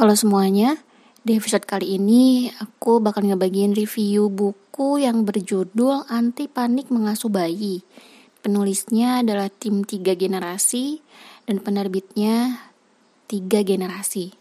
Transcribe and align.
Halo 0.00 0.16
semuanya, 0.16 0.80
di 1.28 1.36
episode 1.36 1.68
kali 1.68 2.00
ini 2.00 2.48
aku 2.56 3.04
bakal 3.04 3.20
ngebagiin 3.20 3.76
review 3.76 4.32
buku 4.32 4.96
yang 4.96 5.28
berjudul 5.28 6.08
Anti 6.08 6.48
Panik 6.48 6.88
Mengasuh 6.88 7.28
Bayi. 7.28 7.84
Penulisnya 8.40 9.20
adalah 9.20 9.52
tim 9.52 9.84
tiga 9.84 10.16
generasi 10.16 11.04
dan 11.44 11.60
penerbitnya 11.60 12.64
tiga 13.28 13.60
generasi. 13.60 14.32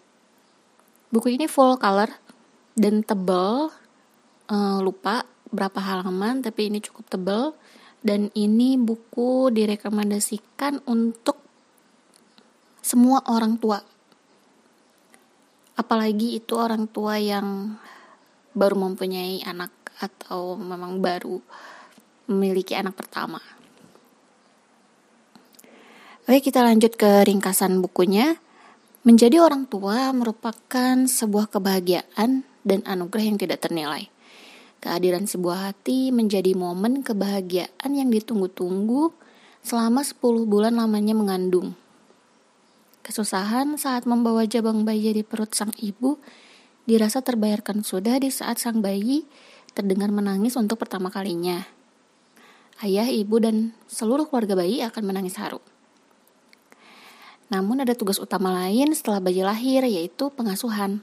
Buku 1.11 1.35
ini 1.35 1.51
full 1.51 1.75
color 1.75 2.07
dan 2.79 3.03
tebel, 3.03 3.67
uh, 4.47 4.79
lupa 4.79 5.27
berapa 5.51 5.75
halaman 5.75 6.39
tapi 6.39 6.71
ini 6.71 6.79
cukup 6.79 7.11
tebel 7.11 7.51
dan 7.99 8.31
ini 8.31 8.79
buku 8.79 9.51
direkomendasikan 9.51 10.79
untuk 10.87 11.35
semua 12.79 13.19
orang 13.27 13.59
tua 13.59 13.98
apalagi 15.79 16.35
itu 16.35 16.59
orang 16.59 16.91
tua 16.91 17.15
yang 17.15 17.79
baru 18.51 18.75
mempunyai 18.75 19.39
anak 19.47 19.71
atau 20.03 20.59
memang 20.59 20.99
baru 20.99 21.39
memiliki 22.27 22.75
anak 22.75 22.99
pertama. 22.99 23.39
Oke, 26.27 26.43
kita 26.43 26.61
lanjut 26.61 26.99
ke 26.99 27.23
ringkasan 27.23 27.79
bukunya. 27.79 28.35
Menjadi 29.07 29.39
orang 29.39 29.63
tua 29.65 30.11
merupakan 30.11 31.07
sebuah 31.07 31.47
kebahagiaan 31.47 32.43
dan 32.67 32.79
anugerah 32.83 33.25
yang 33.31 33.39
tidak 33.39 33.63
ternilai. 33.63 34.11
Kehadiran 34.83 35.25
sebuah 35.25 35.71
hati 35.71 36.11
menjadi 36.11 36.51
momen 36.53 37.01
kebahagiaan 37.01 37.91
yang 37.95 38.11
ditunggu-tunggu 38.11 39.15
selama 39.63 40.03
10 40.03 40.19
bulan 40.45 40.75
lamanya 40.75 41.15
mengandung. 41.15 41.78
Kesusahan 43.09 43.73
saat 43.81 44.05
membawa 44.05 44.45
jabang 44.45 44.85
bayi 44.85 45.09
di 45.09 45.25
perut 45.25 45.49
sang 45.57 45.73
ibu 45.81 46.21
dirasa 46.85 47.25
terbayarkan 47.25 47.81
sudah 47.81 48.21
di 48.21 48.29
saat 48.29 48.61
sang 48.61 48.85
bayi 48.85 49.25
terdengar 49.73 50.13
menangis 50.13 50.53
untuk 50.53 50.77
pertama 50.77 51.09
kalinya. 51.09 51.65
Ayah, 52.85 53.09
ibu, 53.09 53.41
dan 53.41 53.73
seluruh 53.89 54.29
keluarga 54.29 54.53
bayi 54.53 54.85
akan 54.85 55.09
menangis 55.09 55.41
haru. 55.41 55.57
Namun 57.49 57.81
ada 57.81 57.97
tugas 57.97 58.21
utama 58.21 58.53
lain 58.53 58.93
setelah 58.93 59.17
bayi 59.17 59.41
lahir 59.41 59.89
yaitu 59.89 60.29
pengasuhan. 60.29 61.01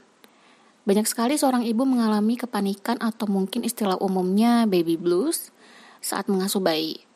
Banyak 0.87 1.11
sekali 1.11 1.35
seorang 1.35 1.67
ibu 1.67 1.83
mengalami 1.83 2.39
kepanikan 2.39 2.95
atau 3.03 3.27
mungkin 3.27 3.67
istilah 3.67 3.99
umumnya 3.99 4.63
baby 4.63 4.95
blues 4.95 5.51
saat 5.99 6.31
mengasuh 6.31 6.63
bayi. 6.63 7.06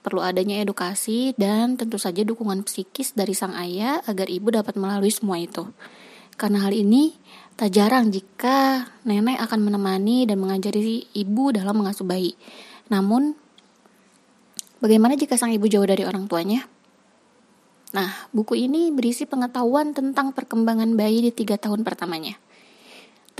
Perlu 0.00 0.24
adanya 0.24 0.56
edukasi 0.64 1.36
dan 1.36 1.76
tentu 1.76 2.00
saja 2.00 2.24
dukungan 2.24 2.64
psikis 2.64 3.12
dari 3.12 3.36
sang 3.36 3.52
ayah 3.52 4.00
agar 4.08 4.32
ibu 4.32 4.48
dapat 4.48 4.80
melalui 4.80 5.12
semua 5.12 5.36
itu. 5.36 5.68
Karena 6.40 6.64
hal 6.64 6.72
ini 6.72 7.12
tak 7.60 7.76
jarang 7.76 8.08
jika 8.08 8.88
nenek 9.04 9.36
akan 9.44 9.60
menemani 9.60 10.24
dan 10.24 10.40
mengajari 10.40 11.04
ibu 11.12 11.52
dalam 11.52 11.76
mengasuh 11.84 12.08
bayi. 12.08 12.32
Namun, 12.88 13.36
bagaimana 14.80 15.20
jika 15.20 15.36
sang 15.36 15.52
ibu 15.52 15.68
jauh 15.68 15.84
dari 15.84 16.08
orang 16.08 16.24
tuanya? 16.24 16.64
Nah, 17.92 18.30
buku 18.32 18.56
ini 18.56 18.88
berisi 18.88 19.28
pengetahuan 19.28 19.92
tentang 19.92 20.32
perkembangan 20.32 20.96
bayi 20.96 21.28
di 21.28 21.30
tiga 21.34 21.60
tahun 21.60 21.84
pertamanya. 21.84 22.40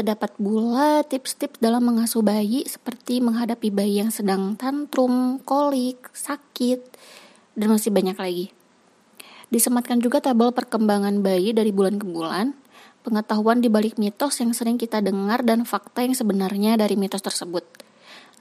Terdapat 0.00 0.32
pula 0.40 1.04
tips-tips 1.04 1.60
dalam 1.60 1.84
mengasuh 1.84 2.24
bayi 2.24 2.64
seperti 2.64 3.20
menghadapi 3.20 3.68
bayi 3.68 4.00
yang 4.00 4.08
sedang 4.08 4.56
tantrum, 4.56 5.36
kolik, 5.44 6.08
sakit, 6.16 6.80
dan 7.52 7.68
masih 7.68 7.92
banyak 7.92 8.16
lagi. 8.16 8.48
Disematkan 9.52 10.00
juga 10.00 10.24
tabel 10.24 10.56
perkembangan 10.56 11.20
bayi 11.20 11.52
dari 11.52 11.68
bulan 11.68 12.00
ke 12.00 12.08
bulan, 12.08 12.56
pengetahuan 13.04 13.60
di 13.60 13.68
balik 13.68 14.00
mitos 14.00 14.40
yang 14.40 14.56
sering 14.56 14.80
kita 14.80 15.04
dengar 15.04 15.44
dan 15.44 15.68
fakta 15.68 16.00
yang 16.00 16.16
sebenarnya 16.16 16.80
dari 16.80 16.96
mitos 16.96 17.20
tersebut. 17.20 17.68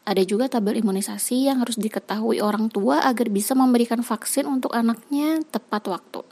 Ada 0.07 0.23
juga 0.23 0.47
tabel 0.47 0.79
imunisasi 0.79 1.51
yang 1.51 1.59
harus 1.59 1.75
diketahui 1.75 2.39
orang 2.39 2.71
tua 2.71 3.03
agar 3.03 3.27
bisa 3.27 3.51
memberikan 3.51 3.99
vaksin 3.99 4.47
untuk 4.47 4.71
anaknya 4.71 5.43
tepat 5.51 5.91
waktu. 5.91 6.23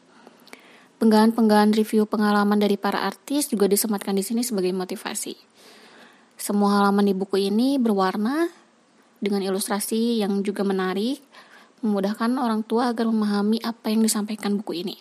Penggalan-penggalan 0.98 1.78
review 1.78 2.10
pengalaman 2.10 2.58
dari 2.58 2.74
para 2.74 3.06
artis 3.06 3.54
juga 3.54 3.70
disematkan 3.70 4.18
di 4.18 4.26
sini 4.26 4.42
sebagai 4.42 4.74
motivasi. 4.74 5.38
Semua 6.38 6.82
halaman 6.82 7.06
di 7.06 7.14
buku 7.14 7.38
ini 7.38 7.78
berwarna 7.78 8.50
dengan 9.22 9.46
ilustrasi 9.46 10.26
yang 10.26 10.42
juga 10.42 10.66
menarik, 10.66 11.22
memudahkan 11.86 12.34
orang 12.42 12.66
tua 12.66 12.90
agar 12.90 13.06
memahami 13.10 13.62
apa 13.62 13.94
yang 13.94 14.02
disampaikan 14.02 14.58
buku 14.58 14.82
ini. 14.82 14.98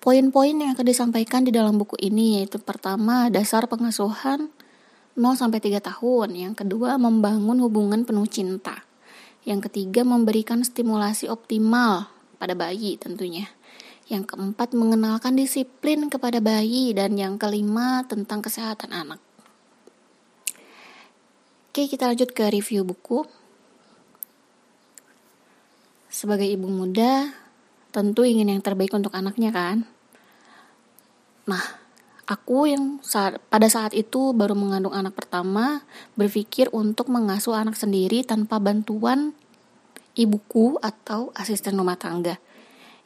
Poin-poin 0.00 0.52
yang 0.52 0.72
akan 0.72 0.84
disampaikan 0.88 1.44
di 1.44 1.52
dalam 1.52 1.76
buku 1.76 1.96
ini 2.00 2.40
yaitu 2.40 2.56
pertama, 2.60 3.28
dasar 3.28 3.68
pengasuhan 3.68 4.52
0 5.16 5.36
sampai 5.36 5.60
3 5.60 5.84
tahun, 5.84 6.28
yang 6.32 6.52
kedua 6.56 6.96
membangun 6.96 7.60
hubungan 7.60 8.08
penuh 8.08 8.28
cinta. 8.28 8.88
Yang 9.44 9.68
ketiga 9.68 10.00
memberikan 10.04 10.64
stimulasi 10.64 11.28
optimal 11.28 12.08
pada 12.40 12.52
bayi 12.52 12.96
tentunya. 12.96 13.48
Yang 14.04 14.36
keempat, 14.36 14.76
mengenalkan 14.76 15.32
disiplin 15.32 16.12
kepada 16.12 16.42
bayi. 16.44 16.92
Dan 16.92 17.16
yang 17.16 17.40
kelima, 17.40 18.04
tentang 18.04 18.44
kesehatan 18.44 18.92
anak. 18.92 19.20
Oke, 21.72 21.88
kita 21.88 22.06
lanjut 22.06 22.30
ke 22.30 22.52
review 22.52 22.84
buku. 22.84 23.24
Sebagai 26.12 26.46
ibu 26.46 26.70
muda, 26.70 27.34
tentu 27.90 28.22
ingin 28.22 28.52
yang 28.52 28.62
terbaik 28.62 28.94
untuk 28.94 29.10
anaknya 29.10 29.50
kan? 29.50 29.82
Nah, 31.50 31.64
aku 32.30 32.70
yang 32.70 33.02
saat, 33.02 33.42
pada 33.50 33.66
saat 33.66 33.90
itu 33.96 34.30
baru 34.30 34.54
mengandung 34.54 34.94
anak 34.94 35.18
pertama, 35.18 35.82
berpikir 36.14 36.70
untuk 36.70 37.10
mengasuh 37.10 37.58
anak 37.58 37.74
sendiri 37.74 38.22
tanpa 38.22 38.62
bantuan 38.62 39.34
ibuku 40.14 40.78
atau 40.78 41.34
asisten 41.34 41.74
rumah 41.74 41.98
tangga 41.98 42.38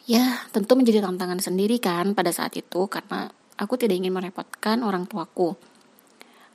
ya 0.05 0.45
tentu 0.53 0.77
menjadi 0.77 1.03
tantangan 1.03 1.41
sendiri 1.41 1.81
kan 1.81 2.13
pada 2.13 2.31
saat 2.31 2.55
itu 2.55 2.87
karena 2.87 3.33
aku 3.59 3.75
tidak 3.75 3.99
ingin 3.99 4.15
merepotkan 4.15 4.87
orang 4.87 5.09
tuaku. 5.11 5.59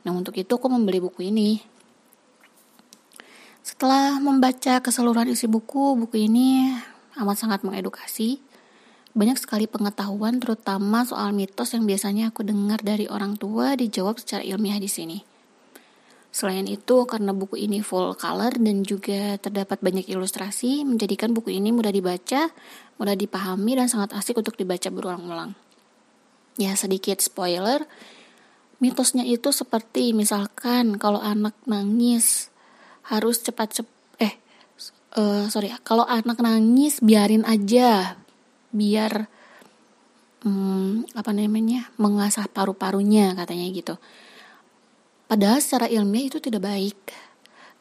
Nah 0.08 0.12
untuk 0.16 0.38
itu 0.40 0.52
aku 0.56 0.68
membeli 0.72 1.04
buku 1.04 1.28
ini. 1.28 1.59
Setelah 3.64 4.20
membaca 4.20 4.84
keseluruhan 4.84 5.31
isi 5.31 5.48
buku, 5.48 5.96
buku 5.96 6.28
ini 6.28 6.72
amat 7.20 7.38
sangat 7.40 7.59
mengedukasi. 7.64 8.44
Banyak 9.14 9.38
sekali 9.38 9.70
pengetahuan 9.70 10.42
terutama 10.42 11.06
soal 11.06 11.31
mitos 11.31 11.72
yang 11.72 11.86
biasanya 11.86 12.34
aku 12.34 12.44
dengar 12.44 12.81
dari 12.81 13.06
orang 13.08 13.38
tua 13.38 13.78
dijawab 13.78 14.20
secara 14.20 14.42
ilmiah 14.42 14.81
di 14.81 14.90
sini. 14.90 15.33
Selain 16.34 16.66
itu, 16.66 17.06
karena 17.06 17.30
buku 17.30 17.62
ini 17.62 17.86
full 17.86 18.18
color 18.18 18.58
dan 18.58 18.82
juga 18.82 19.38
terdapat 19.38 19.78
banyak 19.86 20.10
ilustrasi, 20.10 20.82
menjadikan 20.82 21.30
buku 21.30 21.54
ini 21.54 21.70
mudah 21.70 21.94
dibaca, 21.94 22.50
mudah 22.98 23.14
dipahami, 23.14 23.78
dan 23.78 23.86
sangat 23.86 24.18
asik 24.18 24.42
untuk 24.42 24.58
dibaca 24.58 24.90
berulang-ulang. 24.90 25.54
Ya, 26.58 26.74
sedikit 26.74 27.22
spoiler, 27.22 27.86
mitosnya 28.82 29.22
itu 29.22 29.54
seperti 29.54 30.18
misalkan 30.18 30.98
kalau 30.98 31.22
anak 31.22 31.54
nangis 31.70 32.50
harus 33.14 33.38
cepat-cepat, 33.46 33.94
eh, 34.18 34.34
uh, 35.14 35.46
sorry, 35.54 35.70
kalau 35.86 36.02
anak 36.02 36.42
nangis 36.42 36.98
biarin 37.06 37.46
aja, 37.46 38.18
biar, 38.74 39.30
um, 40.42 41.06
apa 41.14 41.30
namanya, 41.30 41.94
mengasah 42.02 42.50
paru-parunya 42.50 43.38
katanya 43.38 43.70
gitu 43.70 44.02
Padahal 45.28 45.60
secara 45.64 45.88
ilmiah 45.90 46.30
itu 46.30 46.38
tidak 46.44 46.64
baik. 46.64 47.00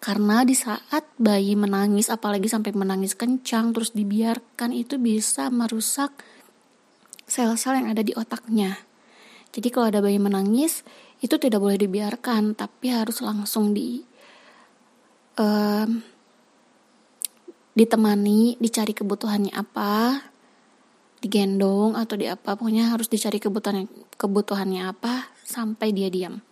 Karena 0.03 0.43
di 0.43 0.59
saat 0.59 1.06
bayi 1.15 1.55
menangis, 1.55 2.11
apalagi 2.11 2.50
sampai 2.50 2.75
menangis 2.75 3.15
kencang, 3.15 3.71
terus 3.71 3.94
dibiarkan 3.94 4.75
itu 4.75 4.99
bisa 4.99 5.47
merusak 5.47 6.11
sel-sel 7.23 7.79
yang 7.79 7.94
ada 7.94 8.03
di 8.03 8.11
otaknya. 8.19 8.83
Jadi 9.55 9.69
kalau 9.71 9.94
ada 9.94 10.03
bayi 10.03 10.19
menangis, 10.19 10.83
itu 11.23 11.39
tidak 11.39 11.62
boleh 11.62 11.79
dibiarkan, 11.79 12.59
tapi 12.59 12.91
harus 12.91 13.23
langsung 13.23 13.71
di 13.71 14.03
um, 15.38 16.03
ditemani, 17.79 18.59
dicari 18.59 18.91
kebutuhannya 18.91 19.55
apa, 19.55 20.19
digendong 21.23 21.95
atau 21.95 22.19
di 22.19 22.27
apa, 22.27 22.59
pokoknya 22.59 22.91
harus 22.91 23.06
dicari 23.06 23.38
kebutuhan 23.38 23.87
kebutuhannya 24.19 24.83
apa 24.83 25.31
sampai 25.47 25.95
dia 25.95 26.11
diam. 26.11 26.43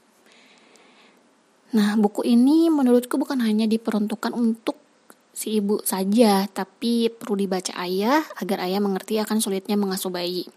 Nah, 1.70 1.94
buku 1.94 2.26
ini 2.26 2.66
menurutku 2.66 3.14
bukan 3.14 3.46
hanya 3.46 3.70
diperuntukkan 3.70 4.34
untuk 4.34 4.74
si 5.30 5.62
ibu 5.62 5.78
saja, 5.86 6.50
tapi 6.50 7.06
perlu 7.14 7.38
dibaca 7.38 7.70
ayah 7.78 8.26
agar 8.42 8.66
ayah 8.66 8.82
mengerti 8.82 9.22
akan 9.22 9.38
sulitnya 9.38 9.78
mengasuh 9.78 10.10
bayi. 10.10 10.50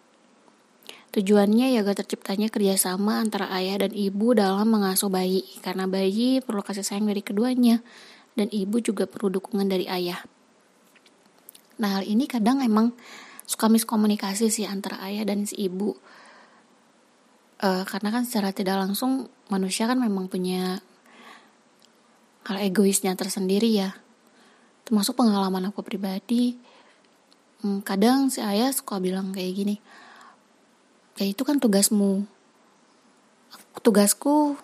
Tujuannya 1.13 1.77
ya 1.77 1.85
agar 1.85 2.01
terciptanya 2.01 2.49
kerjasama 2.49 3.21
antara 3.21 3.53
ayah 3.53 3.85
dan 3.85 3.93
ibu 3.93 4.33
dalam 4.33 4.65
mengasuh 4.65 5.13
bayi, 5.13 5.45
karena 5.61 5.85
bayi 5.85 6.41
perlu 6.41 6.65
kasih 6.65 6.81
sayang 6.81 7.05
dari 7.05 7.21
keduanya, 7.21 7.85
dan 8.33 8.49
ibu 8.49 8.81
juga 8.81 9.05
perlu 9.05 9.29
dukungan 9.29 9.69
dari 9.69 9.85
ayah. 9.85 10.17
Nah, 11.77 12.01
hal 12.01 12.09
ini 12.09 12.25
kadang 12.25 12.65
emang 12.65 12.97
suka 13.45 13.69
miskomunikasi 13.69 14.49
sih 14.49 14.65
antara 14.65 14.97
ayah 15.05 15.29
dan 15.29 15.45
si 15.45 15.69
ibu. 15.69 15.93
uh, 17.63 17.85
karena 17.87 18.09
kan 18.11 18.27
secara 18.27 18.49
tidak 18.51 18.81
langsung 18.81 19.31
manusia 19.47 19.87
kan 19.87 19.95
memang 19.95 20.27
punya 20.27 20.83
hal 22.47 22.57
egoisnya 22.59 23.15
tersendiri 23.15 23.71
ya 23.71 23.95
termasuk 24.83 25.15
pengalaman 25.15 25.71
aku 25.71 25.79
pribadi 25.83 26.59
hmm, 27.63 27.83
kadang 27.87 28.27
si 28.27 28.43
ayah 28.43 28.71
suka 28.71 28.99
bilang 28.99 29.31
kayak 29.31 29.53
gini 29.55 29.75
ya 31.17 31.25
itu 31.29 31.41
kan 31.45 31.61
tugasmu. 31.61 32.25
Tugasku 33.83 34.55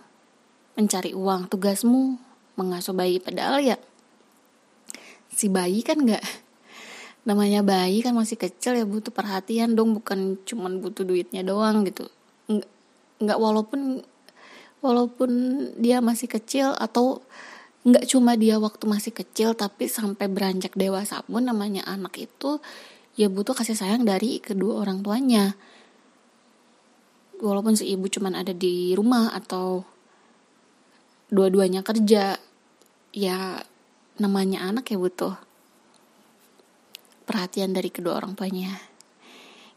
mencari 0.79 1.11
uang 1.11 1.51
tugasmu 1.51 2.15
mengasuh 2.55 2.95
bayi. 2.95 3.19
Padahal 3.19 3.59
ya 3.59 3.77
si 5.33 5.51
bayi 5.51 5.83
kan 5.83 5.99
nggak 5.99 6.23
namanya 7.27 7.61
bayi 7.61 7.99
kan 7.99 8.15
masih 8.15 8.39
kecil 8.39 8.79
ya 8.79 8.87
butuh 8.87 9.11
perhatian 9.11 9.75
dong 9.75 9.93
bukan 9.99 10.39
cuman 10.47 10.79
butuh 10.79 11.03
duitnya 11.03 11.43
doang 11.43 11.83
gitu. 11.83 12.07
Nggak 13.19 13.37
walaupun 13.37 14.01
walaupun 14.79 15.31
dia 15.75 15.99
masih 15.99 16.31
kecil 16.31 16.71
atau 16.79 17.19
nggak 17.79 18.11
cuma 18.11 18.35
dia 18.35 18.59
waktu 18.59 18.83
masih 18.85 19.15
kecil 19.15 19.55
tapi 19.55 19.87
sampai 19.87 20.27
beranjak 20.27 20.75
dewasa 20.75 21.23
pun 21.23 21.47
namanya 21.47 21.87
anak 21.87 22.19
itu 22.19 22.59
ya 23.15 23.31
butuh 23.31 23.55
kasih 23.55 23.75
sayang 23.75 24.03
dari 24.03 24.43
kedua 24.43 24.83
orang 24.83 24.99
tuanya. 24.99 25.55
Walaupun 27.39 27.79
si 27.79 27.87
ibu 27.95 28.11
cuman 28.11 28.35
ada 28.35 28.51
di 28.51 28.91
rumah 28.95 29.31
atau 29.31 29.87
dua-duanya 31.31 31.83
kerja 31.87 32.35
ya 33.15 33.37
namanya 34.19 34.67
anak 34.67 34.91
ya 34.91 34.99
butuh 34.99 35.39
perhatian 37.23 37.71
dari 37.71 37.87
kedua 37.87 38.19
orang 38.19 38.35
tuanya. 38.35 38.75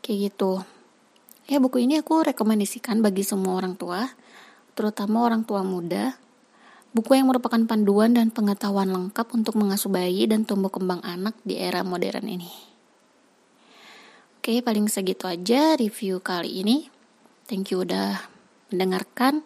Kayak 0.03 0.35
gitu. 0.35 0.67
Ya 1.47 1.63
buku 1.63 1.87
ini 1.87 2.03
aku 2.03 2.27
rekomendasikan 2.27 2.99
bagi 2.99 3.23
semua 3.23 3.59
orang 3.63 3.79
tua 3.79 4.11
terutama 4.73 5.23
orang 5.23 5.45
tua 5.45 5.61
muda 5.61 6.17
Buku 6.93 7.17
yang 7.17 7.33
merupakan 7.33 7.57
panduan 7.65 8.13
dan 8.13 8.29
pengetahuan 8.29 8.93
lengkap 8.93 9.25
untuk 9.33 9.57
mengasuh 9.57 9.89
bayi 9.89 10.29
dan 10.29 10.45
tumbuh 10.45 10.69
kembang 10.69 11.01
anak 11.01 11.33
di 11.41 11.57
era 11.57 11.81
modern 11.81 12.29
ini. 12.29 12.53
Oke, 14.37 14.61
paling 14.61 14.93
segitu 14.93 15.25
aja 15.25 15.73
review 15.81 16.21
kali 16.21 16.61
ini. 16.61 16.93
Thank 17.49 17.73
you 17.73 17.89
udah 17.89 18.29
mendengarkan. 18.69 19.41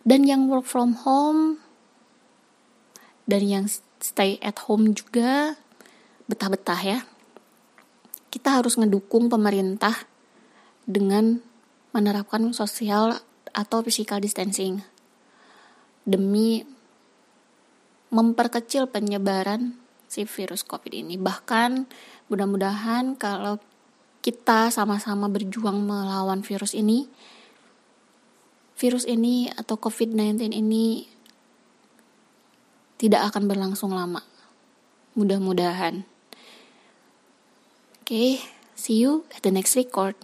Dan 0.00 0.24
yang 0.24 0.48
work 0.48 0.64
from 0.64 0.96
home 1.04 1.60
dan 3.28 3.44
yang 3.44 3.68
stay 4.00 4.40
at 4.40 4.56
home 4.64 4.96
juga 4.96 5.60
betah-betah 6.24 6.80
ya. 6.80 6.98
Kita 8.32 8.56
harus 8.56 8.80
ngedukung 8.80 9.28
pemerintah 9.28 10.08
dengan 10.88 11.44
menerapkan 11.92 12.48
sosial 12.56 13.20
atau 13.52 13.84
physical 13.84 14.24
distancing 14.24 14.80
demi 16.02 16.62
memperkecil 18.12 18.90
penyebaran 18.92 19.78
si 20.06 20.28
virus 20.28 20.60
COVID 20.68 20.92
ini. 20.92 21.16
Bahkan 21.16 21.88
mudah-mudahan 22.28 23.16
kalau 23.16 23.56
kita 24.20 24.68
sama-sama 24.68 25.32
berjuang 25.32 25.82
melawan 25.82 26.44
virus 26.44 26.76
ini, 26.76 27.08
virus 28.76 29.08
ini 29.08 29.48
atau 29.48 29.80
COVID-19 29.80 30.52
ini 30.52 31.08
tidak 33.00 33.32
akan 33.32 33.50
berlangsung 33.50 33.96
lama. 33.96 34.22
Mudah-mudahan. 35.18 36.06
Oke, 38.02 38.06
okay, 38.06 38.30
see 38.76 39.00
you 39.00 39.24
at 39.34 39.42
the 39.42 39.50
next 39.50 39.74
record. 39.74 40.14